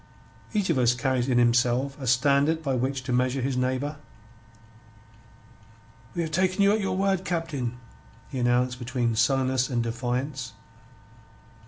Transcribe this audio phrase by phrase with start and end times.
[0.51, 3.97] Each of us carries in himself a standard by which to measure his neighbour.
[6.15, 7.77] "We have take' you at your word, Captain,"
[8.27, 10.53] he announced, between sullenness and defiance.